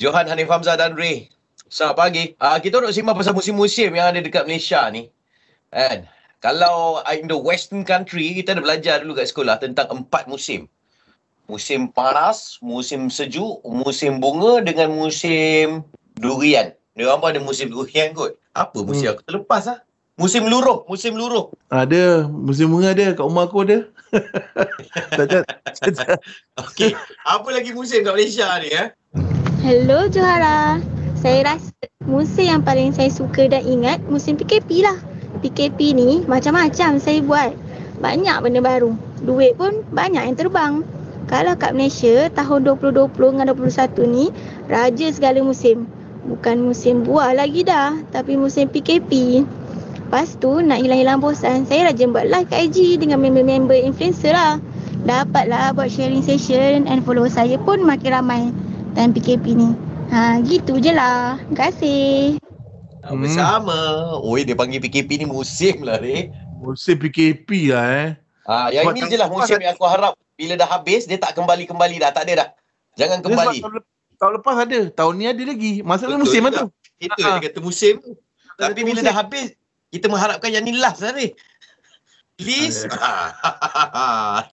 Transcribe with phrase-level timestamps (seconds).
[0.00, 1.28] Johan Hanif Hamzah dan Ray.
[1.68, 2.32] Selamat pagi.
[2.40, 5.12] Uh, kita nak simak pasal musim-musim yang ada dekat Malaysia ni.
[5.68, 6.08] Kan?
[6.40, 10.72] Kalau in the western country, kita ada belajar dulu kat sekolah tentang empat musim.
[11.52, 15.84] Musim panas, musim sejuk, musim bunga dengan musim
[16.16, 16.72] durian.
[16.96, 18.40] Dia orang pun ada musim durian kot.
[18.56, 19.20] Apa musim hmm.
[19.20, 19.84] aku terlepas ah?
[20.16, 21.52] Musim luruh, musim luruh.
[21.68, 23.84] Ada, musim bunga ada kat rumah aku ada.
[26.72, 26.96] Okey,
[27.28, 28.72] apa lagi musim kat Malaysia ni?
[28.72, 28.96] Eh?
[29.60, 30.80] Hello Johara.
[31.20, 31.68] Saya rasa
[32.08, 34.96] musim yang paling saya suka dan ingat musim PKP lah.
[35.44, 37.52] PKP ni macam-macam saya buat.
[38.00, 38.96] Banyak benda baru.
[39.20, 40.80] Duit pun banyak yang terbang.
[41.28, 44.32] Kalau kat Malaysia tahun 2020 dengan 2021 ni
[44.72, 45.84] raja segala musim.
[46.24, 49.44] Bukan musim buah lagi dah, tapi musim PKP.
[50.08, 54.56] Lepas tu nak hilang-hilang bosan, saya rajin buat live kat IG dengan member-member influencer lah.
[55.04, 58.48] Dapatlah buat sharing session and follow saya pun makin ramai
[58.94, 59.70] time PKP ni.
[60.10, 61.38] Ha, gitu je lah.
[61.38, 62.10] Terima kasih.
[63.06, 63.22] Hmm.
[63.22, 63.78] Bersama.
[64.20, 66.28] Oi, dia panggil PKP ni musim lah ni.
[66.58, 68.08] Musim PKP lah eh.
[68.50, 71.36] Ha, yang Sebab ini je lah musim yang aku harap bila dah habis, dia tak
[71.38, 72.10] kembali-kembali dah.
[72.10, 72.48] Tak ada dah.
[72.98, 73.58] Jangan kembali.
[73.62, 73.80] Tahun,
[74.18, 74.80] tahun lepas ada.
[74.90, 75.72] Tahun ni ada lagi.
[75.86, 76.66] Masalah musim lah tu.
[77.00, 77.38] Itu ha.
[77.38, 77.94] dia kata musim.
[78.58, 79.08] Tapi bila musim.
[79.08, 79.46] dah habis,
[79.88, 81.32] kita mengharapkan yang ni last lah ni.
[82.40, 82.84] Please.